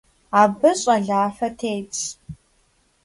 [0.41, 2.01] Abı ş'alafe têtş.